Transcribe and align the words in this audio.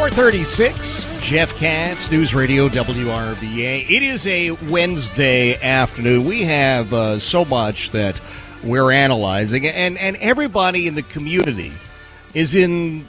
436, 0.00 1.20
Jeff 1.20 1.54
Katz, 1.56 2.10
News 2.10 2.34
Radio 2.34 2.70
WRVA. 2.70 3.84
It 3.90 4.02
is 4.02 4.26
a 4.26 4.52
Wednesday 4.70 5.60
afternoon. 5.60 6.24
We 6.24 6.44
have 6.44 6.90
uh, 6.94 7.18
so 7.18 7.44
much 7.44 7.90
that 7.90 8.18
we're 8.64 8.92
analyzing, 8.92 9.66
and, 9.66 9.98
and 9.98 10.16
everybody 10.16 10.86
in 10.86 10.94
the 10.94 11.02
community 11.02 11.70
is 12.32 12.54
in 12.54 13.06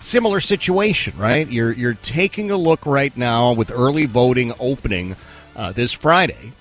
similar 0.00 0.40
situation, 0.40 1.12
right? 1.18 1.46
You're, 1.46 1.72
you're 1.72 1.92
taking 1.92 2.50
a 2.50 2.56
look 2.56 2.86
right 2.86 3.14
now 3.18 3.52
with 3.52 3.70
early 3.70 4.06
voting 4.06 4.54
opening 4.58 5.16
uh, 5.54 5.72
this 5.72 5.92
Friday, 5.92 6.52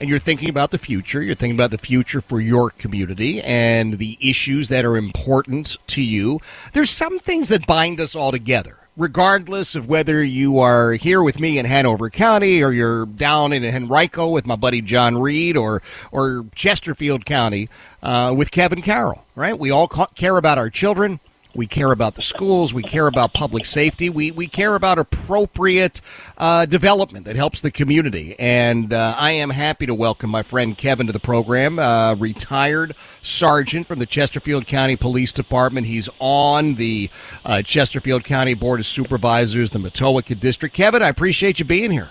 and 0.00 0.10
you're 0.10 0.18
thinking 0.18 0.48
about 0.48 0.72
the 0.72 0.78
future. 0.78 1.22
You're 1.22 1.36
thinking 1.36 1.56
about 1.56 1.70
the 1.70 1.78
future 1.78 2.20
for 2.20 2.40
your 2.40 2.70
community 2.70 3.40
and 3.42 3.98
the 3.98 4.18
issues 4.20 4.68
that 4.70 4.84
are 4.84 4.96
important 4.96 5.76
to 5.86 6.02
you. 6.02 6.40
There's 6.72 6.90
some 6.90 7.20
things 7.20 7.50
that 7.50 7.68
bind 7.68 8.00
us 8.00 8.16
all 8.16 8.32
together 8.32 8.78
regardless 8.98 9.76
of 9.76 9.88
whether 9.88 10.22
you 10.22 10.58
are 10.58 10.92
here 10.94 11.22
with 11.22 11.38
me 11.38 11.56
in 11.56 11.64
Hanover 11.64 12.10
County 12.10 12.62
or 12.62 12.72
you're 12.72 13.06
down 13.06 13.52
in 13.52 13.64
Henrico 13.64 14.28
with 14.28 14.44
my 14.44 14.56
buddy 14.56 14.82
John 14.82 15.16
Reid 15.16 15.56
or 15.56 15.80
or 16.10 16.44
Chesterfield 16.54 17.24
County 17.24 17.70
uh, 18.02 18.34
with 18.36 18.50
Kevin 18.50 18.82
Carroll, 18.82 19.24
right? 19.36 19.58
We 19.58 19.70
all 19.70 19.88
ca- 19.88 20.06
care 20.06 20.36
about 20.36 20.58
our 20.58 20.68
children. 20.68 21.20
We 21.58 21.66
care 21.66 21.90
about 21.90 22.14
the 22.14 22.22
schools. 22.22 22.72
We 22.72 22.84
care 22.84 23.08
about 23.08 23.32
public 23.32 23.64
safety. 23.64 24.08
We, 24.08 24.30
we 24.30 24.46
care 24.46 24.76
about 24.76 24.96
appropriate 24.96 26.00
uh, 26.36 26.66
development 26.66 27.24
that 27.24 27.34
helps 27.34 27.60
the 27.60 27.72
community. 27.72 28.36
And 28.38 28.92
uh, 28.92 29.16
I 29.18 29.32
am 29.32 29.50
happy 29.50 29.84
to 29.86 29.92
welcome 29.92 30.30
my 30.30 30.44
friend 30.44 30.78
Kevin 30.78 31.08
to 31.08 31.12
the 31.12 31.18
program, 31.18 31.80
uh, 31.80 32.14
retired 32.14 32.94
sergeant 33.22 33.88
from 33.88 33.98
the 33.98 34.06
Chesterfield 34.06 34.66
County 34.66 34.94
Police 34.94 35.32
Department. 35.32 35.88
He's 35.88 36.08
on 36.20 36.76
the 36.76 37.10
uh, 37.44 37.62
Chesterfield 37.62 38.22
County 38.22 38.54
Board 38.54 38.78
of 38.78 38.86
Supervisors, 38.86 39.72
the 39.72 39.80
Matoaca 39.80 40.38
District. 40.38 40.72
Kevin, 40.72 41.02
I 41.02 41.08
appreciate 41.08 41.58
you 41.58 41.64
being 41.64 41.90
here. 41.90 42.10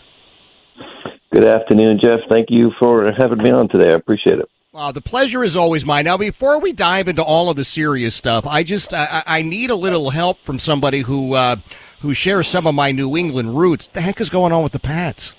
Good 1.31 1.45
afternoon, 1.45 2.01
Jeff. 2.03 2.19
Thank 2.29 2.47
you 2.50 2.71
for 2.81 3.13
having 3.17 3.38
me 3.38 3.51
on 3.51 3.69
today. 3.69 3.94
I 3.94 3.95
appreciate 3.95 4.39
it. 4.39 4.50
Uh, 4.77 4.91
the 4.91 5.01
pleasure 5.01 5.43
is 5.43 5.55
always 5.55 5.83
mine. 5.83 6.05
Now, 6.05 6.17
before 6.17 6.59
we 6.59 6.71
dive 6.71 7.07
into 7.07 7.23
all 7.23 7.49
of 7.49 7.55
the 7.55 7.65
serious 7.65 8.13
stuff, 8.13 8.45
I 8.45 8.61
just 8.61 8.93
I, 8.93 9.23
I 9.25 9.41
need 9.41 9.71
a 9.71 9.75
little 9.75 10.11
help 10.11 10.43
from 10.43 10.59
somebody 10.59 10.99
who 10.99 11.33
uh, 11.33 11.55
who 12.01 12.13
shares 12.13 12.47
some 12.47 12.67
of 12.67 12.75
my 12.75 12.91
New 12.91 13.17
England 13.17 13.57
roots. 13.57 13.88
The 13.88 14.01
heck 14.01 14.21
is 14.21 14.29
going 14.29 14.53
on 14.53 14.61
with 14.61 14.73
the 14.73 14.79
Pats? 14.79 15.33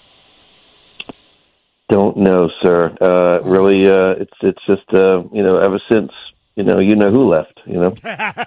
Don't 1.88 2.16
know, 2.16 2.50
sir. 2.65 2.97
Uh, 3.00 3.38
really, 3.49 3.88
uh, 3.88 4.16
it's 4.19 4.34
it's 4.43 4.66
just 4.66 4.93
uh, 4.93 5.22
you 5.32 5.44
know 5.44 5.59
ever 5.59 5.81
since 5.88 6.10
you 6.56 6.65
know 6.65 6.81
you 6.81 6.97
know 6.97 7.12
who 7.12 7.28
left. 7.28 7.60
You 7.65 7.78
know, 7.78 7.94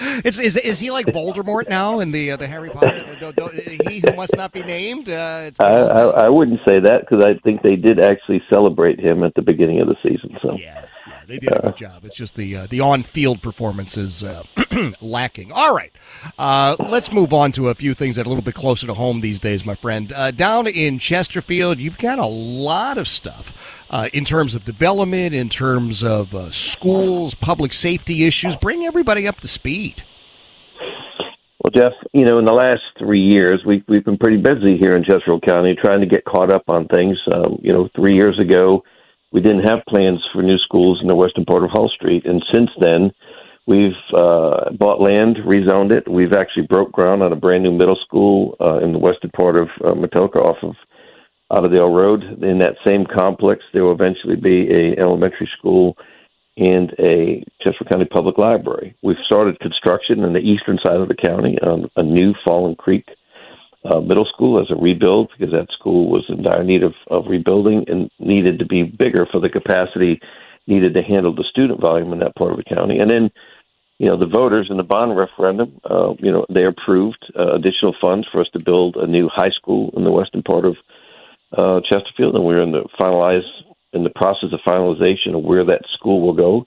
It's, 0.00 0.38
is 0.38 0.56
is 0.56 0.78
he 0.80 0.90
like 0.90 1.06
Voldemort 1.06 1.68
now 1.68 2.00
in 2.00 2.10
the 2.12 2.32
uh, 2.32 2.36
the 2.36 2.46
Harry 2.46 2.70
Potter? 2.70 3.04
The, 3.20 3.26
the, 3.32 3.32
the- 3.32 3.90
he 3.90 4.00
who 4.00 4.14
must 4.16 4.34
not 4.36 4.52
be 4.52 4.62
named. 4.62 5.08
Uh, 5.10 5.42
it's 5.46 5.60
I, 5.60 5.66
I 5.70 6.02
I 6.24 6.28
wouldn't 6.28 6.60
say 6.66 6.80
that 6.80 7.00
because 7.08 7.24
I 7.24 7.34
think 7.44 7.62
they 7.62 7.76
did 7.76 8.00
actually 8.00 8.42
celebrate 8.52 8.98
him 9.00 9.22
at 9.24 9.34
the 9.34 9.42
beginning 9.42 9.82
of 9.82 9.88
the 9.88 9.96
season. 10.02 10.36
So 10.42 10.56
yeah, 10.56 10.84
they 11.26 11.38
did 11.38 11.54
a 11.54 11.60
good 11.60 11.76
job. 11.76 12.04
It's 12.04 12.16
just 12.16 12.36
the 12.36 12.56
uh, 12.56 12.66
the 12.68 12.80
on 12.80 13.02
field 13.02 13.42
performance 13.42 13.96
is 13.96 14.24
uh, 14.24 14.42
lacking. 15.00 15.52
All 15.52 15.74
right, 15.74 15.92
uh, 16.38 16.76
let's 16.78 17.12
move 17.12 17.32
on 17.32 17.52
to 17.52 17.68
a 17.68 17.74
few 17.74 17.94
things 17.94 18.16
that 18.16 18.22
are 18.22 18.26
a 18.26 18.28
little 18.28 18.44
bit 18.44 18.54
closer 18.54 18.86
to 18.86 18.94
home 18.94 19.20
these 19.20 19.40
days, 19.40 19.64
my 19.64 19.74
friend. 19.74 20.12
Uh, 20.12 20.30
down 20.30 20.66
in 20.66 20.98
Chesterfield, 20.98 21.78
you've 21.78 21.98
got 21.98 22.18
a 22.18 22.26
lot 22.26 22.98
of 22.98 23.08
stuff 23.08 23.84
uh, 23.90 24.08
in 24.12 24.24
terms 24.24 24.54
of 24.54 24.64
development, 24.64 25.34
in 25.34 25.48
terms 25.48 26.02
of 26.02 26.34
uh, 26.34 26.50
schools, 26.50 27.34
public 27.34 27.72
safety 27.72 28.24
issues. 28.24 28.56
Bring 28.56 28.84
everybody 28.84 29.26
up 29.26 29.40
to 29.40 29.48
speed. 29.48 30.04
Well, 31.62 31.70
Jeff, 31.70 31.92
you 32.12 32.24
know, 32.24 32.40
in 32.40 32.44
the 32.44 32.52
last 32.52 32.82
three 32.98 33.20
years, 33.20 33.62
we've 33.64 33.84
we've 33.86 34.04
been 34.04 34.18
pretty 34.18 34.38
busy 34.38 34.78
here 34.78 34.96
in 34.96 35.04
Chesterfield 35.04 35.44
County 35.46 35.76
trying 35.80 36.00
to 36.00 36.06
get 36.06 36.24
caught 36.24 36.52
up 36.52 36.64
on 36.68 36.88
things. 36.88 37.16
Um, 37.32 37.58
you 37.62 37.72
know, 37.72 37.88
three 37.94 38.14
years 38.14 38.36
ago, 38.40 38.82
we 39.32 39.40
didn't 39.40 39.68
have 39.68 39.86
plans 39.88 40.22
for 40.32 40.42
new 40.42 40.58
schools 40.58 41.00
in 41.00 41.08
the 41.08 41.16
western 41.16 41.44
part 41.44 41.64
of 41.64 41.70
Hull 41.72 41.88
Street, 41.88 42.26
and 42.26 42.44
since 42.52 42.70
then, 42.78 43.10
we've 43.66 43.92
uh, 44.14 44.70
bought 44.78 45.00
land, 45.00 45.38
rezoned 45.46 45.92
it. 45.92 46.08
We've 46.08 46.34
actually 46.34 46.66
broke 46.66 46.92
ground 46.92 47.22
on 47.22 47.32
a 47.32 47.36
brand 47.36 47.62
new 47.62 47.72
middle 47.72 47.98
school 48.04 48.56
uh, 48.60 48.78
in 48.78 48.92
the 48.92 48.98
western 48.98 49.30
part 49.30 49.56
of 49.56 49.68
uh, 49.84 49.94
Matoaca, 49.94 50.36
off 50.36 50.58
of 50.62 50.74
Otterdale 51.50 51.98
Road. 51.98 52.22
In 52.42 52.58
that 52.58 52.76
same 52.86 53.06
complex, 53.06 53.62
there 53.72 53.84
will 53.84 53.98
eventually 53.98 54.36
be 54.36 54.68
a 54.70 55.00
elementary 55.00 55.48
school 55.58 55.96
and 56.56 56.92
a 56.98 57.42
Chester 57.62 57.84
County 57.90 58.04
Public 58.04 58.36
Library. 58.36 58.94
We've 59.02 59.16
started 59.24 59.58
construction 59.60 60.24
in 60.24 60.34
the 60.34 60.40
eastern 60.40 60.78
side 60.84 61.00
of 61.00 61.08
the 61.08 61.14
county 61.14 61.56
on 61.62 61.90
a 61.96 62.02
new 62.02 62.34
Falling 62.44 62.76
Creek 62.76 63.06
uh, 63.84 64.00
Middle 64.00 64.26
School 64.26 64.60
as 64.60 64.70
a 64.70 64.80
rebuild 64.80 65.30
because 65.36 65.52
that 65.52 65.72
school 65.72 66.08
was 66.10 66.24
in 66.28 66.42
dire 66.42 66.64
need 66.64 66.82
of, 66.82 66.94
of 67.10 67.26
rebuilding 67.26 67.84
and 67.88 68.10
needed 68.18 68.58
to 68.60 68.66
be 68.66 68.82
bigger 68.82 69.26
for 69.30 69.40
the 69.40 69.48
capacity 69.48 70.20
needed 70.66 70.94
to 70.94 71.02
handle 71.02 71.34
the 71.34 71.44
student 71.50 71.80
volume 71.80 72.12
in 72.12 72.20
that 72.20 72.36
part 72.36 72.52
of 72.52 72.56
the 72.56 72.74
county. 72.74 72.98
And 72.98 73.10
then, 73.10 73.30
you 73.98 74.06
know, 74.06 74.16
the 74.16 74.28
voters 74.32 74.68
in 74.70 74.76
the 74.76 74.84
bond 74.84 75.16
referendum, 75.16 75.80
uh, 75.88 76.14
you 76.18 76.30
know, 76.30 76.46
they 76.52 76.64
approved 76.64 77.24
uh, 77.38 77.54
additional 77.54 77.94
funds 78.00 78.26
for 78.30 78.40
us 78.40 78.48
to 78.52 78.64
build 78.64 78.96
a 78.96 79.06
new 79.06 79.28
high 79.32 79.50
school 79.50 79.92
in 79.96 80.04
the 80.04 80.12
western 80.12 80.42
part 80.42 80.64
of 80.64 80.76
uh, 81.56 81.80
Chesterfield, 81.80 82.34
and 82.34 82.44
we're 82.44 82.62
in 82.62 82.72
the 82.72 82.84
finalize 83.00 83.46
in 83.92 84.04
the 84.04 84.10
process 84.10 84.50
of 84.52 84.60
finalization 84.66 85.36
of 85.36 85.42
where 85.42 85.64
that 85.66 85.82
school 85.92 86.20
will 86.20 86.32
go. 86.32 86.66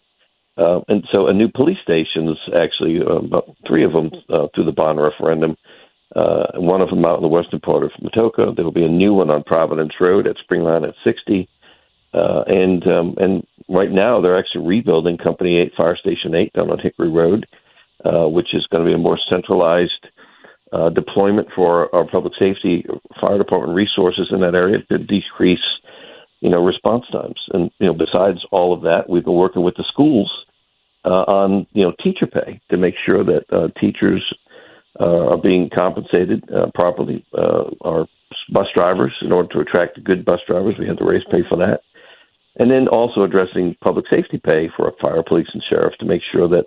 Uh, 0.57 0.81
and 0.87 1.03
so, 1.13 1.27
a 1.27 1.33
new 1.33 1.49
police 1.49 1.79
station 1.83 2.29
is 2.29 2.37
actually 2.61 2.99
uh, 3.01 3.15
about 3.15 3.55
three 3.67 3.83
of 3.83 3.91
them 3.91 4.11
uh, 4.29 4.47
through 4.53 4.65
the 4.65 4.71
bond 4.71 5.01
referendum. 5.01 5.57
One 6.13 6.81
of 6.81 6.89
them 6.89 7.05
out 7.05 7.17
in 7.17 7.21
the 7.23 7.27
western 7.27 7.59
part 7.59 7.83
of 7.83 7.91
Matoaca. 8.01 8.55
There 8.55 8.65
will 8.65 8.71
be 8.71 8.85
a 8.85 8.89
new 8.89 9.13
one 9.13 9.29
on 9.29 9.43
Providence 9.43 9.93
Road 9.99 10.27
at 10.27 10.37
Springline 10.37 10.87
at 10.87 10.95
60. 11.05 11.49
Uh, 12.15 12.43
and 12.47 12.87
um, 12.87 13.15
and 13.17 13.45
right 13.67 13.91
now 13.91 14.21
they're 14.21 14.39
actually 14.39 14.65
rebuilding 14.65 15.17
Company 15.17 15.57
8 15.57 15.73
Fire 15.75 15.97
Station 15.97 16.33
8 16.33 16.53
down 16.53 16.71
on 16.71 16.79
Hickory 16.79 17.09
Road, 17.09 17.45
uh, 18.05 18.27
which 18.29 18.53
is 18.53 18.65
going 18.67 18.85
to 18.85 18.89
be 18.89 18.95
a 18.95 18.97
more 18.97 19.19
centralized 19.29 20.07
uh, 20.71 20.89
deployment 20.89 21.49
for 21.53 21.93
our 21.93 22.07
public 22.07 22.33
safety 22.39 22.85
fire 23.19 23.37
department 23.37 23.75
resources 23.75 24.27
in 24.31 24.39
that 24.41 24.57
area 24.57 24.77
to 24.89 24.97
decrease, 24.97 25.59
you 26.39 26.49
know, 26.49 26.63
response 26.63 27.03
times. 27.11 27.39
And 27.51 27.69
you 27.79 27.87
know, 27.87 27.93
besides 27.93 28.39
all 28.49 28.73
of 28.73 28.83
that, 28.83 29.09
we've 29.09 29.25
been 29.25 29.33
working 29.33 29.63
with 29.63 29.75
the 29.75 29.85
schools 29.91 30.31
uh, 31.03 31.25
on 31.27 31.67
you 31.73 31.83
know 31.83 31.93
teacher 32.01 32.27
pay 32.27 32.61
to 32.69 32.77
make 32.77 32.95
sure 33.05 33.25
that 33.25 33.43
uh, 33.51 33.67
teachers 33.79 34.23
uh, 34.31 34.44
are 34.99 35.37
being 35.37 35.69
compensated 35.77 36.43
uh, 36.51 36.67
properly. 36.73 37.25
Uh, 37.37 37.69
our 37.81 38.07
bus 38.51 38.67
drivers, 38.75 39.13
in 39.21 39.31
order 39.31 39.49
to 39.53 39.59
attract 39.59 40.03
good 40.03 40.25
bus 40.25 40.39
drivers, 40.49 40.75
we 40.79 40.87
had 40.87 40.97
to 40.97 41.05
raise 41.05 41.23
pay 41.31 41.43
for 41.49 41.57
that. 41.57 41.81
And 42.57 42.71
then 42.71 42.87
also 42.87 43.23
addressing 43.23 43.75
public 43.85 44.05
safety 44.11 44.39
pay 44.41 44.69
for 44.75 44.85
our 44.85 44.93
fire, 45.03 45.23
police, 45.27 45.47
and 45.53 45.63
sheriffs 45.69 45.97
to 45.97 46.05
make 46.05 46.21
sure 46.31 46.47
that 46.47 46.65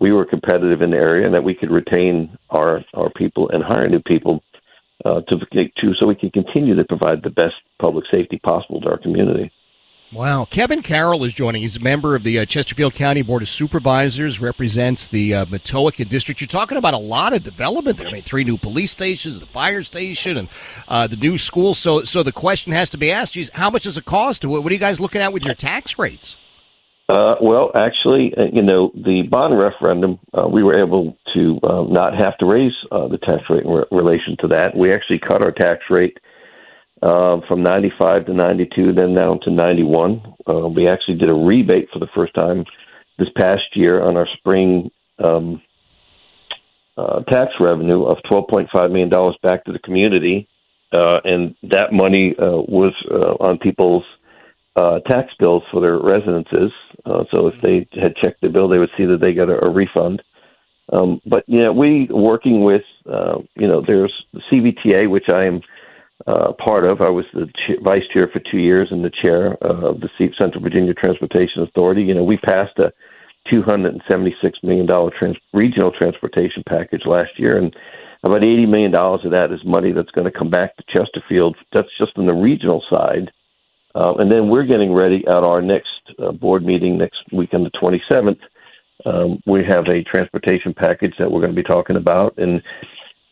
we 0.00 0.12
were 0.12 0.24
competitive 0.24 0.82
in 0.82 0.90
the 0.90 0.96
area 0.96 1.26
and 1.26 1.34
that 1.34 1.44
we 1.44 1.54
could 1.54 1.70
retain 1.70 2.36
our 2.50 2.84
our 2.94 3.10
people 3.10 3.48
and 3.50 3.62
hire 3.62 3.88
new 3.88 4.00
people 4.00 4.42
uh, 5.04 5.20
to 5.20 5.38
to 5.38 5.94
so 5.98 6.06
we 6.06 6.14
can 6.14 6.30
continue 6.30 6.74
to 6.74 6.84
provide 6.84 7.22
the 7.22 7.30
best 7.30 7.54
public 7.80 8.04
safety 8.12 8.40
possible 8.44 8.80
to 8.80 8.90
our 8.90 8.98
community. 8.98 9.50
Wow. 10.10 10.46
Kevin 10.46 10.80
Carroll 10.80 11.22
is 11.24 11.34
joining. 11.34 11.60
He's 11.60 11.76
a 11.76 11.80
member 11.80 12.14
of 12.16 12.22
the 12.22 12.38
uh, 12.38 12.46
Chesterfield 12.46 12.94
County 12.94 13.20
Board 13.20 13.42
of 13.42 13.48
Supervisors, 13.50 14.40
represents 14.40 15.06
the 15.06 15.34
uh, 15.34 15.44
Matoaca 15.44 16.08
District. 16.08 16.40
You're 16.40 16.48
talking 16.48 16.78
about 16.78 16.94
a 16.94 16.98
lot 16.98 17.34
of 17.34 17.42
development 17.42 17.98
there. 17.98 18.08
I 18.08 18.12
mean, 18.12 18.22
three 18.22 18.42
new 18.42 18.56
police 18.56 18.90
stations, 18.90 19.38
the 19.38 19.44
fire 19.44 19.82
station, 19.82 20.38
and 20.38 20.48
uh, 20.88 21.08
the 21.08 21.16
new 21.16 21.36
school. 21.36 21.74
So, 21.74 22.04
so 22.04 22.22
the 22.22 22.32
question 22.32 22.72
has 22.72 22.88
to 22.90 22.96
be 22.96 23.12
asked: 23.12 23.36
is 23.36 23.50
how 23.52 23.68
much 23.68 23.82
does 23.82 23.98
it 23.98 24.06
cost? 24.06 24.46
What 24.46 24.64
are 24.64 24.72
you 24.72 24.80
guys 24.80 24.98
looking 24.98 25.20
at 25.20 25.34
with 25.34 25.44
your 25.44 25.54
tax 25.54 25.98
rates? 25.98 26.38
Uh, 27.10 27.36
well, 27.42 27.70
actually, 27.74 28.32
uh, 28.36 28.44
you 28.50 28.62
know, 28.62 28.90
the 28.94 29.22
bond 29.30 29.60
referendum, 29.60 30.18
uh, 30.32 30.48
we 30.48 30.62
were 30.62 30.82
able 30.82 31.16
to 31.34 31.58
uh, 31.64 31.82
not 31.82 32.14
have 32.14 32.36
to 32.38 32.46
raise 32.46 32.72
the 32.90 33.18
tax 33.28 33.42
rate 33.50 33.64
in 33.64 33.70
re- 33.70 33.84
relation 33.90 34.36
to 34.40 34.48
that. 34.48 34.74
We 34.74 34.90
actually 34.92 35.18
cut 35.18 35.44
our 35.44 35.52
tax 35.52 35.84
rate 35.90 36.16
uh, 37.02 37.40
from 37.46 37.62
95 37.62 38.26
to 38.26 38.34
92, 38.34 38.92
then 38.92 39.14
down 39.14 39.40
to 39.44 39.50
91. 39.50 40.22
Uh, 40.48 40.68
we 40.68 40.88
actually 40.88 41.16
did 41.16 41.28
a 41.28 41.34
rebate 41.34 41.88
for 41.92 41.98
the 41.98 42.08
first 42.14 42.34
time 42.34 42.64
this 43.18 43.28
past 43.36 43.62
year 43.74 44.02
on 44.02 44.16
our 44.16 44.28
spring 44.38 44.90
um, 45.24 45.62
uh, 46.96 47.20
tax 47.30 47.52
revenue 47.60 48.04
of 48.04 48.16
$12.5 48.30 48.90
million 48.90 49.10
back 49.42 49.64
to 49.64 49.72
the 49.72 49.78
community. 49.78 50.48
Uh, 50.92 51.20
and 51.22 51.54
that 51.62 51.92
money 51.92 52.34
uh, 52.38 52.50
was 52.50 52.92
uh, 53.10 53.48
on 53.48 53.58
people's 53.58 54.04
tax 55.10 55.28
bills 55.40 55.62
for 55.72 55.80
their 55.80 55.98
residences. 55.98 56.72
So 57.04 57.48
if 57.48 57.54
they 57.62 57.88
had 58.00 58.14
checked 58.16 58.40
the 58.40 58.48
bill, 58.48 58.68
they 58.68 58.78
would 58.78 58.90
see 58.96 59.06
that 59.06 59.20
they 59.20 59.32
got 59.34 59.50
a, 59.50 59.66
a 59.66 59.70
refund. 59.70 60.22
Um, 60.92 61.20
but 61.26 61.44
you 61.46 61.60
know, 61.60 61.72
we 61.72 62.08
working 62.10 62.62
with 62.62 62.82
you 63.04 63.68
know, 63.68 63.82
there's 63.86 64.12
the 64.32 64.40
CVTA, 64.50 65.10
which 65.10 65.26
I 65.32 65.46
am 65.46 65.60
uh, 66.26 66.52
part 66.64 66.86
of. 66.86 67.00
I 67.00 67.10
was 67.10 67.24
the 67.32 67.46
ch- 67.46 67.80
vice 67.82 68.06
chair 68.12 68.28
for 68.32 68.40
two 68.50 68.58
years 68.58 68.88
and 68.90 69.04
the 69.04 69.12
chair 69.22 69.54
of 69.62 70.00
the 70.00 70.08
Central 70.40 70.62
Virginia 70.62 70.94
Transportation 70.94 71.62
Authority. 71.62 72.02
You 72.02 72.14
know, 72.14 72.24
we 72.24 72.36
passed 72.38 72.78
a 72.78 72.92
$276 73.52 74.32
million 74.62 74.86
trans- 75.18 75.36
regional 75.52 75.92
transportation 75.92 76.62
package 76.68 77.02
last 77.06 77.30
year, 77.38 77.56
and 77.56 77.74
about 78.24 78.42
$80 78.42 78.68
million 78.68 78.94
of 78.94 79.32
that 79.32 79.52
is 79.52 79.60
money 79.64 79.92
that's 79.92 80.10
going 80.10 80.30
to 80.30 80.36
come 80.36 80.50
back 80.50 80.76
to 80.76 80.84
Chesterfield. 80.94 81.56
That's 81.72 81.88
just 81.98 82.12
on 82.16 82.26
the 82.26 82.34
regional 82.34 82.82
side. 82.92 83.30
Uh, 83.94 84.14
and 84.18 84.30
then 84.30 84.48
we're 84.48 84.66
getting 84.66 84.92
ready 84.92 85.24
at 85.26 85.42
our 85.42 85.62
next 85.62 85.88
uh, 86.22 86.32
board 86.32 86.64
meeting 86.64 86.98
next 86.98 87.18
week 87.32 87.50
on 87.54 87.64
the 87.64 87.70
27th. 87.70 88.38
Um, 89.06 89.40
we 89.46 89.64
have 89.68 89.86
a 89.86 90.02
transportation 90.02 90.74
package 90.74 91.14
that 91.18 91.30
we're 91.30 91.40
going 91.40 91.54
to 91.54 91.62
be 91.62 91.68
talking 91.68 91.96
about, 91.96 92.36
and 92.38 92.60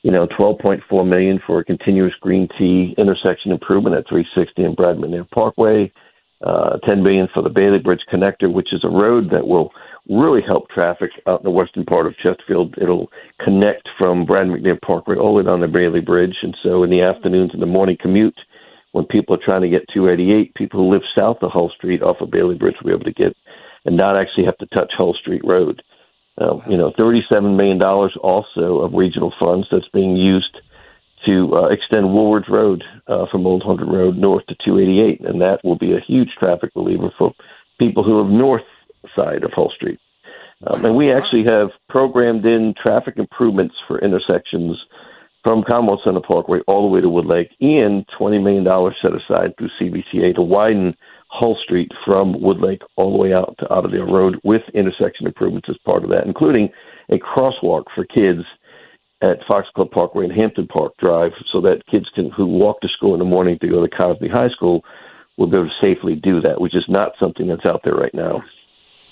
you 0.06 0.12
know, 0.12 0.28
12.4 0.38 1.04
million 1.04 1.40
for 1.44 1.58
a 1.58 1.64
continuous 1.64 2.14
green 2.20 2.46
T 2.56 2.94
intersection 2.96 3.50
improvement 3.50 3.96
at 3.96 4.08
360 4.08 4.62
and 4.62 4.76
Brad 4.76 4.98
McNeer 4.98 5.28
Parkway. 5.28 5.90
Uh, 6.46 6.76
10 6.86 7.02
billion 7.02 7.26
for 7.34 7.42
the 7.42 7.50
Bailey 7.50 7.80
Bridge 7.80 8.02
connector, 8.12 8.52
which 8.52 8.72
is 8.72 8.84
a 8.84 8.88
road 8.88 9.30
that 9.32 9.48
will 9.48 9.72
really 10.08 10.42
help 10.46 10.68
traffic 10.70 11.10
out 11.26 11.40
in 11.40 11.44
the 11.44 11.50
western 11.50 11.84
part 11.84 12.06
of 12.06 12.14
Chesterfield. 12.18 12.76
It'll 12.80 13.10
connect 13.42 13.88
from 13.98 14.26
Brad 14.26 14.46
McNeer 14.46 14.80
Parkway 14.80 15.16
all 15.16 15.28
the 15.28 15.32
way 15.32 15.42
down 15.42 15.60
the 15.60 15.66
Bailey 15.66 16.02
Bridge, 16.02 16.36
and 16.42 16.56
so 16.62 16.84
in 16.84 16.90
the 16.90 17.02
afternoons 17.02 17.50
and 17.52 17.60
the 17.60 17.66
morning 17.66 17.96
commute, 18.00 18.38
when 18.92 19.06
people 19.06 19.34
are 19.34 19.48
trying 19.48 19.62
to 19.62 19.68
get 19.68 19.88
288, 19.92 20.54
people 20.54 20.78
who 20.78 20.92
live 20.92 21.02
south 21.18 21.38
of 21.40 21.50
Hull 21.50 21.72
Street 21.76 22.02
off 22.02 22.20
of 22.20 22.30
Bailey 22.30 22.54
Bridge 22.54 22.76
will 22.80 22.90
be 22.90 22.94
able 22.94 23.10
to 23.10 23.22
get 23.22 23.34
and 23.86 23.96
not 23.96 24.16
actually 24.16 24.44
have 24.44 24.58
to 24.58 24.66
touch 24.66 24.92
Hull 24.98 25.14
Street 25.14 25.42
Road. 25.44 25.82
Uh, 26.38 26.58
you 26.68 26.76
know, 26.76 26.92
$37 27.00 27.56
million 27.56 27.82
also 27.82 28.80
of 28.80 28.92
regional 28.92 29.32
funds 29.40 29.66
that's 29.70 29.88
being 29.94 30.16
used 30.16 30.54
to 31.26 31.52
uh, 31.54 31.66
extend 31.68 32.12
Woolridge 32.12 32.48
Road 32.48 32.84
uh, 33.06 33.26
from 33.30 33.46
Old 33.46 33.62
Hundred 33.62 33.88
Road 33.88 34.16
north 34.16 34.46
to 34.46 34.56
288, 34.64 35.20
and 35.26 35.40
that 35.40 35.64
will 35.64 35.78
be 35.78 35.92
a 35.92 36.00
huge 36.06 36.28
traffic 36.38 36.70
reliever 36.74 37.10
for 37.18 37.34
people 37.80 38.04
who 38.04 38.20
live 38.20 38.30
north 38.30 38.62
side 39.14 39.44
of 39.44 39.52
Hull 39.52 39.72
Street. 39.74 39.98
Um, 40.66 40.84
and 40.84 40.96
we 40.96 41.12
actually 41.12 41.44
have 41.44 41.70
programmed 41.88 42.44
in 42.46 42.74
traffic 42.80 43.14
improvements 43.16 43.74
for 43.86 43.98
intersections 43.98 44.76
from 45.44 45.62
Commonwealth 45.62 46.00
Center 46.06 46.20
Parkway 46.20 46.60
all 46.66 46.82
the 46.82 46.88
way 46.88 47.00
to 47.00 47.08
Woodlake, 47.08 47.50
and 47.60 48.06
$20 48.18 48.42
million 48.42 48.94
set 49.00 49.14
aside 49.14 49.54
through 49.56 49.70
CVTA 49.80 50.34
to 50.34 50.42
widen 50.42 50.96
Hull 51.28 51.56
Street 51.64 51.90
from 52.04 52.34
Woodlake 52.34 52.80
all 52.96 53.12
the 53.12 53.18
way 53.18 53.32
out 53.32 53.54
to 53.58 53.66
Otterdale 53.66 54.10
Road 54.10 54.40
with 54.44 54.62
intersection 54.74 55.26
improvements 55.26 55.68
as 55.68 55.76
part 55.86 56.04
of 56.04 56.10
that, 56.10 56.26
including 56.26 56.68
a 57.10 57.16
crosswalk 57.16 57.84
for 57.94 58.04
kids 58.04 58.42
at 59.22 59.38
Fox 59.48 59.66
Club 59.74 59.90
Parkway 59.90 60.24
and 60.24 60.40
Hampton 60.40 60.66
Park 60.66 60.92
Drive 60.98 61.32
so 61.52 61.60
that 61.62 61.82
kids 61.90 62.06
can 62.14 62.30
who 62.30 62.46
walk 62.46 62.80
to 62.80 62.88
school 62.88 63.14
in 63.14 63.18
the 63.18 63.24
morning 63.24 63.58
to 63.60 63.68
go 63.68 63.84
to 63.84 63.96
Cosby 63.96 64.28
High 64.28 64.50
School 64.50 64.84
will 65.36 65.46
be 65.46 65.56
able 65.56 65.68
to 65.68 65.86
safely 65.86 66.14
do 66.14 66.40
that, 66.40 66.60
which 66.60 66.74
is 66.74 66.84
not 66.88 67.12
something 67.22 67.46
that's 67.46 67.68
out 67.68 67.80
there 67.84 67.94
right 67.94 68.14
now. 68.14 68.42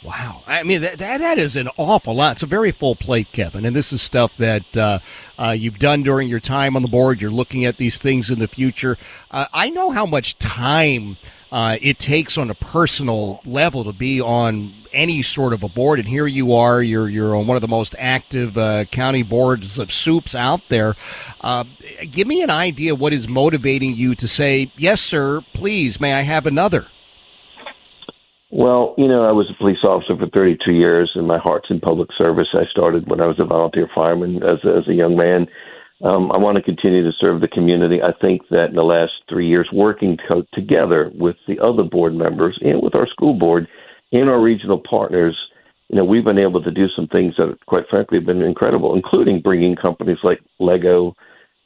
Wow, 0.03 0.43
I 0.47 0.63
mean 0.65 0.83
that, 0.83 0.99
that 0.99 1.19
that 1.19 1.39
is 1.39 1.57
an 1.57 1.71
awful 1.79 2.15
lot. 2.15 2.33
It's 2.33 2.43
a 2.43 2.47
very 2.47 2.71
full 2.71 2.95
plate, 2.95 3.33
Kevin, 3.33 3.65
and 3.65 3.75
this 3.75 3.91
is 3.91 4.03
stuff 4.03 4.37
that 4.37 4.77
uh, 4.77 4.99
uh, 5.39 5.53
you've 5.53 5.79
done 5.79 6.03
during 6.03 6.29
your 6.29 6.41
time 6.41 6.77
on 6.77 6.83
the 6.83 6.89
board. 6.89 7.23
You're 7.23 7.31
looking 7.31 7.65
at 7.65 7.79
these 7.79 7.97
things 7.97 8.29
in 8.29 8.39
the 8.39 8.49
future. 8.49 8.99
Uh, 9.31 9.47
I 9.55 9.71
know 9.71 9.93
how 9.93 10.05
much 10.05 10.37
time 10.37 11.17
uh, 11.53 11.77
it 11.81 11.99
takes 11.99 12.37
on 12.39 12.51
a 12.51 12.55
personal 12.55 13.41
level 13.45 13.85
to 13.85 13.93
be 13.93 14.21
on 14.21 14.75
any 14.93 15.23
sort 15.23 15.53
of 15.53 15.63
a 15.63 15.69
board. 15.69 15.99
And 15.99 16.09
here 16.09 16.27
you 16.27 16.53
are, 16.53 16.83
you're 16.83 17.09
you're 17.09 17.37
on 17.37 17.47
one 17.47 17.57
of 17.57 17.61
the 17.61 17.69
most 17.69 17.95
active 17.99 18.57
uh, 18.57 18.85
county 18.87 19.23
boards 19.23 19.79
of 19.79 19.93
soups 19.93 20.35
out 20.35 20.61
there. 20.69 20.95
Uh, 21.41 21.65
give 22.11 22.27
me 22.27 22.43
an 22.43 22.51
idea 22.51 22.95
what 22.95 23.13
is 23.13 23.29
motivating 23.29 23.95
you 23.95 24.15
to 24.15 24.29
say, 24.29 24.73
yes, 24.77 25.01
sir, 25.01 25.43
please, 25.53 26.01
may 26.01 26.15
I 26.15 26.23
have 26.23 26.47
another? 26.47 26.89
Well, 28.51 28.95
you 28.97 29.09
know, 29.09 29.25
I 29.25 29.33
was 29.33 29.51
a 29.51 29.59
police 29.59 29.83
officer 29.85 30.17
for 30.17 30.29
32 30.29 30.73
years, 30.73 31.11
and 31.17 31.27
my 31.27 31.39
heart's 31.39 31.71
in 31.71 31.81
public 31.81 32.09
service. 32.17 32.47
I 32.55 32.65
started 32.71 33.11
when 33.11 33.21
I 33.21 33.27
was 33.27 33.37
a 33.41 33.47
volunteer 33.47 33.89
fireman 33.99 34.43
as 34.45 34.61
as 34.65 34.87
a 34.89 34.95
young 34.95 35.17
man 35.17 35.49
um, 36.05 36.31
I 36.33 36.39
want 36.39 36.57
to 36.57 36.63
continue 36.63 37.03
to 37.03 37.17
serve 37.25 37.41
the 37.41 37.49
community. 37.49 38.01
I 38.03 38.13
think 38.23 38.43
that 38.51 38.69
in 38.69 38.75
the 38.75 38.83
last 38.83 39.13
three 39.29 39.49
years, 39.49 39.69
working 39.73 40.19
co- 40.31 40.45
together 40.53 41.11
with 41.15 41.37
the 41.49 41.59
other 41.61 41.83
board 41.83 42.15
members 42.15 42.59
and 42.61 42.83
with 42.83 42.95
our 42.95 43.09
school 43.09 43.33
board 43.33 43.67
and 44.13 44.29
our 44.29 44.41
regional 44.41 44.79
partners, 44.79 45.35
you 45.89 45.97
know, 45.97 46.05
we've 46.05 46.25
been 46.25 46.43
able 46.43 46.63
to 46.63 46.71
do 46.71 46.89
some 46.95 47.09
things 47.09 47.35
that, 47.39 47.57
quite 47.67 47.85
frankly, 47.89 48.19
have 48.19 48.27
been 48.27 48.43
incredible, 48.43 48.95
including 48.95 49.41
bringing 49.41 49.77
companies 49.77 50.19
like 50.23 50.41
Lego 50.61 51.15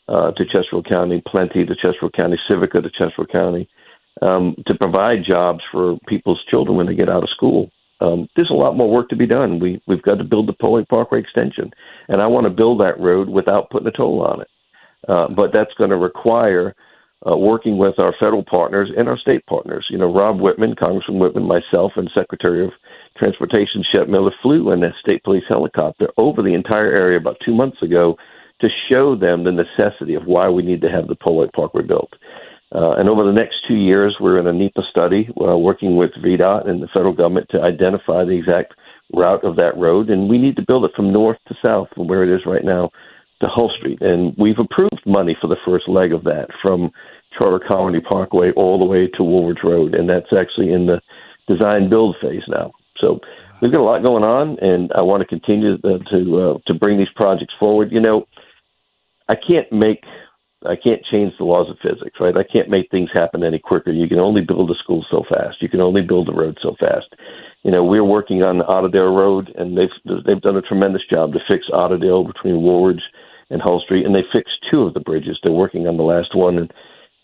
uh, 0.08 0.30
to 0.30 0.44
Chesterfield 0.44 0.86
County, 0.90 1.20
Plenty 1.26 1.64
to 1.64 1.74
Chesterfield 1.74 2.14
County, 2.18 2.38
Civica 2.48 2.80
to 2.80 2.90
Chesterfield 2.90 3.32
County, 3.32 3.68
um, 4.22 4.54
to 4.68 4.78
provide 4.78 5.24
jobs 5.28 5.60
for 5.72 5.98
people's 6.06 6.42
children 6.48 6.76
when 6.76 6.86
they 6.86 6.94
get 6.94 7.08
out 7.08 7.24
of 7.24 7.30
school 7.30 7.70
um, 8.00 8.28
there's 8.36 8.50
a 8.50 8.54
lot 8.54 8.76
more 8.76 8.90
work 8.90 9.08
to 9.08 9.16
be 9.16 9.26
done. 9.26 9.58
We 9.58 9.80
we've 9.86 10.02
got 10.02 10.16
to 10.16 10.24
build 10.24 10.48
the 10.48 10.52
Powhite 10.52 10.88
Parkway 10.88 11.20
extension, 11.20 11.70
and 12.08 12.22
I 12.22 12.26
want 12.26 12.44
to 12.44 12.52
build 12.52 12.80
that 12.80 13.00
road 13.00 13.28
without 13.28 13.70
putting 13.70 13.88
a 13.88 13.92
toll 13.92 14.22
on 14.22 14.42
it. 14.42 14.48
Uh, 15.08 15.28
but 15.34 15.50
that's 15.52 15.72
going 15.78 15.90
to 15.90 15.96
require 15.96 16.74
uh, 17.26 17.36
working 17.36 17.78
with 17.78 17.94
our 18.02 18.14
federal 18.22 18.44
partners 18.44 18.90
and 18.96 19.08
our 19.08 19.18
state 19.18 19.44
partners. 19.46 19.86
You 19.90 19.98
know, 19.98 20.12
Rob 20.12 20.38
Wittman, 20.38 20.76
Congressman 20.78 21.20
Wittman, 21.20 21.46
myself, 21.46 21.92
and 21.96 22.10
Secretary 22.16 22.64
of 22.64 22.70
Transportation 23.16 23.82
Shep 23.94 24.08
Miller 24.08 24.32
flew 24.42 24.70
in 24.72 24.84
a 24.84 24.90
state 25.04 25.22
police 25.24 25.44
helicopter 25.48 26.08
over 26.18 26.42
the 26.42 26.54
entire 26.54 26.92
area 26.96 27.18
about 27.18 27.38
two 27.44 27.54
months 27.54 27.82
ago 27.82 28.16
to 28.62 28.70
show 28.92 29.16
them 29.16 29.44
the 29.44 29.52
necessity 29.52 30.14
of 30.14 30.24
why 30.24 30.48
we 30.48 30.62
need 30.62 30.80
to 30.82 30.88
have 30.88 31.06
the 31.06 31.16
Powhite 31.16 31.52
Parkway 31.52 31.82
built. 31.82 32.12
Uh, 32.74 32.92
and 32.98 33.08
over 33.08 33.24
the 33.24 33.32
next 33.32 33.56
two 33.66 33.76
years, 33.76 34.16
we're 34.20 34.38
in 34.38 34.46
a 34.46 34.52
NEPA 34.52 34.82
study 34.90 35.28
uh, 35.40 35.56
working 35.56 35.96
with 35.96 36.10
VDOT 36.22 36.68
and 36.68 36.82
the 36.82 36.88
federal 36.94 37.14
government 37.14 37.48
to 37.50 37.62
identify 37.62 38.24
the 38.24 38.36
exact 38.36 38.74
route 39.14 39.42
of 39.44 39.56
that 39.56 39.76
road. 39.76 40.10
And 40.10 40.28
we 40.28 40.36
need 40.36 40.56
to 40.56 40.64
build 40.66 40.84
it 40.84 40.92
from 40.94 41.12
north 41.12 41.38
to 41.48 41.54
south 41.66 41.88
from 41.94 42.08
where 42.08 42.22
it 42.22 42.34
is 42.34 42.44
right 42.44 42.64
now 42.64 42.90
to 43.42 43.50
Hull 43.50 43.70
Street. 43.78 44.02
And 44.02 44.34
we've 44.36 44.58
approved 44.58 45.02
money 45.06 45.36
for 45.40 45.48
the 45.48 45.56
first 45.66 45.88
leg 45.88 46.12
of 46.12 46.24
that 46.24 46.48
from 46.60 46.90
Charter 47.38 47.64
Colony 47.70 48.00
Parkway 48.00 48.52
all 48.56 48.78
the 48.78 48.86
way 48.86 49.08
to 49.14 49.24
Woolridge 49.24 49.64
Road. 49.64 49.94
And 49.94 50.10
that's 50.10 50.32
actually 50.38 50.72
in 50.72 50.86
the 50.86 51.00
design 51.48 51.88
build 51.88 52.16
phase 52.20 52.42
now. 52.48 52.72
So 53.00 53.20
we've 53.62 53.72
got 53.72 53.80
a 53.80 53.84
lot 53.84 54.04
going 54.04 54.24
on, 54.24 54.58
and 54.60 54.92
I 54.94 55.02
want 55.02 55.22
to 55.22 55.26
continue 55.26 55.78
to 55.78 55.98
to, 55.98 56.40
uh, 56.40 56.58
to 56.66 56.74
bring 56.74 56.98
these 56.98 57.08
projects 57.16 57.54
forward. 57.58 57.92
You 57.92 58.00
know, 58.00 58.26
I 59.28 59.34
can't 59.34 59.70
make 59.72 60.02
I 60.66 60.74
can't 60.74 61.04
change 61.10 61.34
the 61.38 61.44
laws 61.44 61.70
of 61.70 61.78
physics, 61.78 62.18
right? 62.20 62.34
I 62.36 62.42
can't 62.42 62.68
make 62.68 62.90
things 62.90 63.10
happen 63.14 63.44
any 63.44 63.60
quicker. 63.60 63.92
You 63.92 64.08
can 64.08 64.18
only 64.18 64.42
build 64.42 64.70
a 64.70 64.74
school 64.74 65.04
so 65.10 65.22
fast. 65.32 65.62
You 65.62 65.68
can 65.68 65.82
only 65.82 66.02
build 66.02 66.28
a 66.28 66.32
road 66.32 66.58
so 66.60 66.74
fast. 66.80 67.06
You 67.62 67.70
know, 67.70 67.84
we're 67.84 68.04
working 68.04 68.42
on 68.42 68.60
Otterdale 68.60 69.16
Road, 69.16 69.52
and 69.56 69.78
they've 69.78 70.24
they've 70.26 70.40
done 70.40 70.56
a 70.56 70.62
tremendous 70.62 71.02
job 71.10 71.32
to 71.32 71.40
fix 71.48 71.66
Otterdale 71.72 72.26
between 72.26 72.62
Woolridge 72.62 73.02
and 73.50 73.62
Hull 73.62 73.80
Street, 73.84 74.04
and 74.04 74.14
they 74.14 74.24
fixed 74.34 74.66
two 74.70 74.82
of 74.82 74.94
the 74.94 75.00
bridges. 75.00 75.38
They're 75.42 75.52
working 75.52 75.86
on 75.86 75.96
the 75.96 76.02
last 76.02 76.34
one, 76.34 76.58
and 76.58 76.72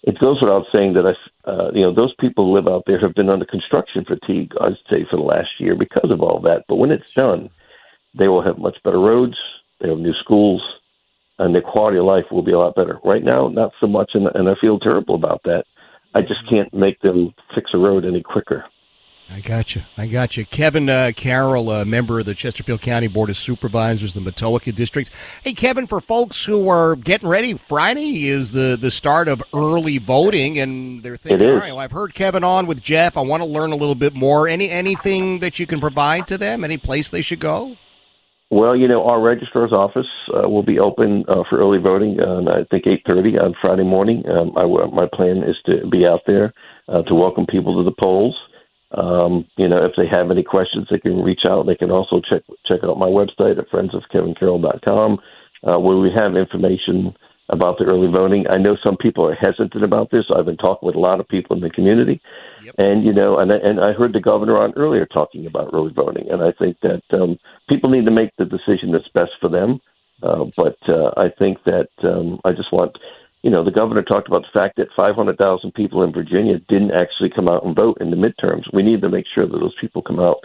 it 0.04 0.18
goes 0.20 0.38
without 0.40 0.66
saying 0.74 0.94
that 0.94 1.06
I, 1.06 1.50
uh, 1.50 1.70
you 1.74 1.82
know, 1.82 1.94
those 1.94 2.14
people 2.20 2.46
who 2.46 2.54
live 2.54 2.68
out 2.68 2.84
there 2.86 3.00
have 3.00 3.14
been 3.14 3.30
under 3.30 3.46
construction 3.46 4.04
fatigue. 4.04 4.52
I'd 4.60 4.74
say 4.92 5.06
for 5.10 5.16
the 5.16 5.22
last 5.22 5.50
year 5.58 5.74
because 5.74 6.10
of 6.10 6.20
all 6.20 6.40
that. 6.44 6.64
But 6.68 6.76
when 6.76 6.92
it's 6.92 7.12
done, 7.16 7.50
they 8.16 8.28
will 8.28 8.44
have 8.44 8.58
much 8.58 8.76
better 8.84 9.00
roads. 9.00 9.36
They 9.80 9.88
have 9.88 9.98
new 9.98 10.14
schools 10.20 10.62
and 11.38 11.54
their 11.54 11.62
quality 11.62 11.98
of 11.98 12.04
life 12.04 12.24
will 12.30 12.42
be 12.42 12.52
a 12.52 12.58
lot 12.58 12.74
better. 12.74 12.98
Right 13.04 13.22
now, 13.22 13.48
not 13.48 13.72
so 13.80 13.86
much, 13.86 14.12
and, 14.14 14.28
and 14.34 14.48
I 14.48 14.54
feel 14.60 14.78
terrible 14.78 15.14
about 15.14 15.40
that. 15.44 15.64
I 16.14 16.20
just 16.20 16.48
can't 16.48 16.72
make 16.72 17.00
them 17.00 17.34
fix 17.54 17.70
a 17.74 17.78
road 17.78 18.04
any 18.04 18.22
quicker. 18.22 18.64
I 19.30 19.40
got 19.40 19.74
you. 19.74 19.82
I 19.96 20.06
got 20.06 20.36
you. 20.36 20.44
Kevin 20.44 20.88
uh, 20.88 21.12
Carroll, 21.16 21.70
a 21.70 21.84
member 21.84 22.20
of 22.20 22.26
the 22.26 22.34
Chesterfield 22.34 22.82
County 22.82 23.08
Board 23.08 23.30
of 23.30 23.38
Supervisors, 23.38 24.12
the 24.12 24.20
Matoaca 24.20 24.74
District. 24.74 25.10
Hey, 25.42 25.54
Kevin, 25.54 25.86
for 25.86 26.00
folks 26.00 26.44
who 26.44 26.68
are 26.68 26.94
getting 26.94 27.28
ready, 27.28 27.54
Friday 27.54 28.28
is 28.28 28.52
the, 28.52 28.76
the 28.78 28.90
start 28.90 29.28
of 29.28 29.42
early 29.54 29.96
voting, 29.96 30.58
and 30.58 31.02
they're 31.02 31.16
thinking, 31.16 31.48
all 31.48 31.56
right, 31.56 31.72
well, 31.72 31.78
I've 31.78 31.92
heard 31.92 32.14
Kevin 32.14 32.44
on 32.44 32.66
with 32.66 32.82
Jeff. 32.82 33.16
I 33.16 33.22
want 33.22 33.42
to 33.42 33.48
learn 33.48 33.72
a 33.72 33.76
little 33.76 33.94
bit 33.94 34.14
more. 34.14 34.46
Any 34.46 34.68
Anything 34.68 35.38
that 35.38 35.58
you 35.58 35.66
can 35.66 35.80
provide 35.80 36.26
to 36.26 36.36
them? 36.36 36.62
Any 36.62 36.76
place 36.76 37.08
they 37.08 37.22
should 37.22 37.40
go? 37.40 37.76
Well, 38.54 38.76
you 38.76 38.86
know, 38.86 39.02
our 39.02 39.20
registrar's 39.20 39.72
office 39.72 40.06
uh, 40.32 40.48
will 40.48 40.62
be 40.62 40.78
open 40.78 41.24
uh, 41.26 41.42
for 41.50 41.58
early 41.58 41.78
voting 41.78 42.20
on, 42.20 42.46
I 42.46 42.62
think, 42.70 42.84
8.30 42.84 43.42
on 43.42 43.54
Friday 43.60 43.82
morning. 43.82 44.22
Um, 44.30 44.52
I, 44.56 44.64
my 44.92 45.08
plan 45.12 45.38
is 45.38 45.56
to 45.66 45.88
be 45.90 46.06
out 46.06 46.20
there 46.24 46.54
uh, 46.88 47.02
to 47.02 47.16
welcome 47.16 47.46
people 47.46 47.82
to 47.82 47.90
the 47.90 47.96
polls. 48.00 48.38
Um, 48.96 49.44
you 49.56 49.66
know, 49.66 49.84
if 49.84 49.94
they 49.96 50.06
have 50.16 50.30
any 50.30 50.44
questions, 50.44 50.86
they 50.88 51.00
can 51.00 51.20
reach 51.20 51.40
out. 51.48 51.66
They 51.66 51.74
can 51.74 51.90
also 51.90 52.20
check 52.20 52.42
check 52.70 52.78
out 52.84 52.96
my 52.96 53.08
website 53.08 53.58
at 53.58 53.68
friendsofkevincarroll.com, 53.70 55.18
uh, 55.66 55.78
where 55.80 55.96
we 55.96 56.12
have 56.16 56.36
information 56.36 57.12
about 57.50 57.78
the 57.78 57.84
early 57.84 58.08
voting. 58.14 58.46
I 58.50 58.58
know 58.58 58.76
some 58.84 58.96
people 58.96 59.26
are 59.26 59.34
hesitant 59.34 59.84
about 59.84 60.10
this. 60.10 60.24
I've 60.34 60.46
been 60.46 60.56
talking 60.56 60.86
with 60.86 60.96
a 60.96 61.00
lot 61.00 61.20
of 61.20 61.28
people 61.28 61.56
in 61.56 61.62
the 61.62 61.70
community, 61.70 62.20
yep. 62.64 62.74
and 62.78 63.04
you 63.04 63.12
know, 63.12 63.38
and 63.38 63.52
I, 63.52 63.56
and 63.56 63.80
I 63.80 63.92
heard 63.92 64.12
the 64.12 64.20
governor 64.20 64.56
on 64.56 64.72
earlier 64.76 65.06
talking 65.06 65.46
about 65.46 65.70
early 65.72 65.92
voting, 65.92 66.30
and 66.30 66.42
I 66.42 66.52
think 66.58 66.78
that 66.82 67.02
um, 67.14 67.38
people 67.68 67.90
need 67.90 68.06
to 68.06 68.10
make 68.10 68.30
the 68.38 68.44
decision 68.44 68.92
that's 68.92 69.08
best 69.14 69.32
for 69.40 69.48
them. 69.48 69.80
Uh, 70.22 70.46
but 70.56 70.78
uh, 70.88 71.10
I 71.16 71.28
think 71.38 71.58
that 71.64 71.88
um, 72.02 72.40
I 72.44 72.52
just 72.52 72.72
want 72.72 72.96
you 73.44 73.50
know, 73.50 73.62
the 73.62 73.70
governor 73.70 74.00
talked 74.00 74.26
about 74.26 74.40
the 74.40 74.58
fact 74.58 74.78
that 74.78 74.88
500,000 74.96 75.74
people 75.74 76.02
in 76.02 76.14
Virginia 76.14 76.58
didn't 76.70 76.92
actually 76.92 77.28
come 77.28 77.46
out 77.46 77.62
and 77.62 77.76
vote 77.76 77.98
in 78.00 78.10
the 78.10 78.16
midterms. 78.16 78.62
We 78.72 78.82
need 78.82 79.02
to 79.02 79.10
make 79.10 79.26
sure 79.34 79.46
that 79.46 79.58
those 79.58 79.76
people 79.78 80.00
come 80.00 80.18
out 80.18 80.38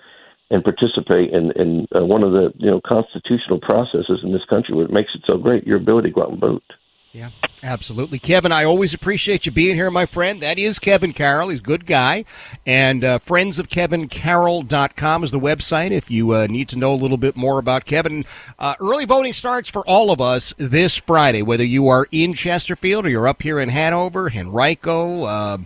and 0.49 0.65
participate 0.65 1.31
in, 1.31 1.51
in 1.55 1.87
uh, 1.95 2.03
one 2.03 2.23
of 2.23 2.33
the 2.33 2.51
you 2.57 2.69
know 2.69 2.81
constitutional 2.85 3.59
processes 3.61 4.19
in 4.21 4.33
this 4.33 4.43
country, 4.49 4.75
what 4.75 4.91
makes 4.91 5.15
it 5.15 5.21
so 5.29 5.37
great, 5.37 5.65
your 5.65 5.77
ability 5.77 6.09
to 6.09 6.15
go 6.15 6.23
out 6.23 6.31
and 6.31 6.41
vote. 6.41 6.63
Yeah, 7.11 7.31
absolutely. 7.63 8.19
Kevin, 8.19 8.51
I 8.51 8.65
always 8.65 8.93
appreciate 8.93 9.47
you 9.47 9.51
being 9.51 9.75
here, 9.75 9.89
my 9.89 10.05
friend. 10.05 10.43
That 10.43 10.59
is 10.59 10.77
Kevin 10.77 11.11
Carroll. 11.11 11.49
He's 11.49 11.59
a 11.59 11.63
good 11.63 11.87
guy. 11.87 12.23
And 12.67 13.03
uh, 13.03 13.17
friendsofkevincarroll.com 13.17 15.23
is 15.23 15.31
the 15.31 15.39
website 15.39 15.89
if 15.89 16.11
you 16.11 16.35
uh, 16.35 16.45
need 16.45 16.69
to 16.69 16.77
know 16.77 16.93
a 16.93 16.95
little 16.95 17.17
bit 17.17 17.35
more 17.35 17.57
about 17.57 17.85
Kevin. 17.85 18.25
Uh, 18.59 18.75
early 18.79 19.05
voting 19.05 19.33
starts 19.33 19.69
for 19.69 19.81
all 19.87 20.11
of 20.11 20.21
us 20.21 20.53
this 20.57 20.97
Friday, 20.97 21.41
whether 21.41 21.63
you 21.63 21.87
are 21.87 22.05
in 22.11 22.35
Chesterfield 22.35 23.07
or 23.07 23.09
you're 23.09 23.27
up 23.27 23.41
here 23.41 23.59
in 23.59 23.69
Hanover, 23.69 24.29
Henrico. 24.29 25.23
Uh, 25.23 25.57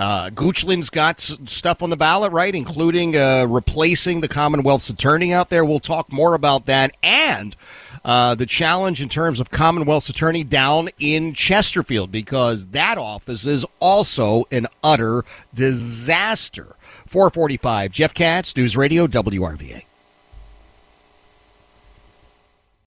uh, 0.00 0.30
Goochland's 0.30 0.88
got 0.88 1.20
stuff 1.20 1.82
on 1.82 1.90
the 1.90 1.96
ballot, 1.96 2.32
right, 2.32 2.54
including 2.54 3.14
uh, 3.14 3.44
replacing 3.46 4.22
the 4.22 4.28
Commonwealth's 4.28 4.88
attorney 4.88 5.30
out 5.30 5.50
there. 5.50 5.62
We'll 5.62 5.78
talk 5.78 6.10
more 6.10 6.32
about 6.32 6.64
that 6.64 6.96
and 7.02 7.54
uh, 8.02 8.34
the 8.34 8.46
challenge 8.46 9.02
in 9.02 9.10
terms 9.10 9.40
of 9.40 9.50
Commonwealth's 9.50 10.08
attorney 10.08 10.42
down 10.42 10.88
in 10.98 11.34
Chesterfield 11.34 12.10
because 12.10 12.68
that 12.68 12.96
office 12.96 13.46
is 13.46 13.66
also 13.78 14.44
an 14.50 14.68
utter 14.82 15.26
disaster. 15.52 16.76
445, 17.04 17.92
Jeff 17.92 18.14
Katz, 18.14 18.56
News 18.56 18.78
Radio, 18.78 19.06
WRVA. 19.06 19.89